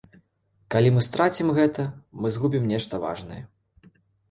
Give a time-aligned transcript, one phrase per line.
[0.75, 1.87] Калі мы страцім гэта,
[2.23, 3.41] мы згубім нешта важнае.